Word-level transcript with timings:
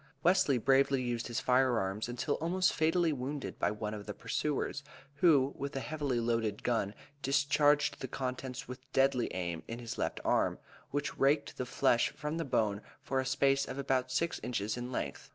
Wesley 0.23 0.57
bravely 0.57 0.99
used 1.03 1.27
his 1.27 1.39
fire 1.39 1.77
arms 1.77 2.09
until 2.09 2.33
almost 2.37 2.73
fatally 2.73 3.13
wounded 3.13 3.59
by 3.59 3.69
one 3.69 3.93
of 3.93 4.07
the 4.07 4.15
pursuers, 4.15 4.81
who 5.17 5.53
with 5.55 5.75
a 5.75 5.79
heavily 5.79 6.19
loaded 6.19 6.63
gun 6.63 6.95
discharged 7.21 7.99
the 7.99 8.07
contents 8.07 8.67
with 8.67 8.91
deadly 8.93 9.31
aim 9.31 9.61
in 9.67 9.77
his 9.77 9.99
left 9.99 10.19
arm, 10.25 10.57
which 10.89 11.15
raked 11.19 11.55
the 11.55 11.67
flesh 11.67 12.09
from 12.13 12.37
the 12.37 12.43
bone 12.45 12.81
for 13.03 13.19
a 13.19 13.25
space 13.27 13.67
of 13.67 13.77
about 13.77 14.11
six 14.11 14.39
inches 14.41 14.75
in 14.75 14.91
length. 14.91 15.29